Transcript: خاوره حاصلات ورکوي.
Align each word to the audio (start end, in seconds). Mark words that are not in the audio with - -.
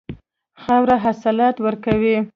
خاوره 0.63 0.95
حاصلات 1.03 1.55
ورکوي. 1.63 2.17